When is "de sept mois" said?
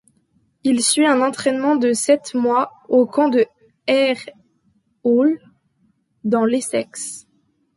1.75-2.71